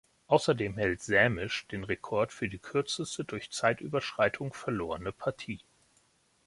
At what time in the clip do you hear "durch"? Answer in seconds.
3.23-3.51